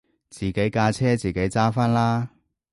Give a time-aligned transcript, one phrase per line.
[0.31, 2.27] 自己架車自己揸返啦